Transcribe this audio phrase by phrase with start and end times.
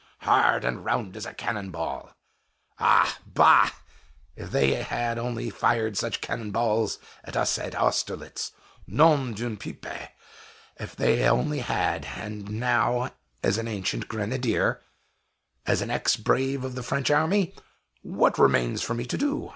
[0.21, 2.15] hard and round as a cannon ball
[2.79, 3.69] Ah, bah!
[4.35, 8.51] if they had only fired such cannon balls at us at Austerlitz
[8.87, 9.85] nom d'une pipe!
[10.77, 12.03] if they only had!
[12.17, 13.11] And now,
[13.43, 14.81] as an ancient grenadier,
[15.67, 17.53] as an ex brave of the French army,
[18.01, 19.49] what remains for me to do?